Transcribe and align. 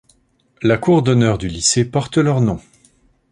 La 0.63 0.79
cour 0.79 1.03
d’honneur 1.03 1.37
du 1.37 1.47
lycée 1.47 1.85
porte 1.85 2.17
leur 2.17 2.41
nom. 2.41 2.59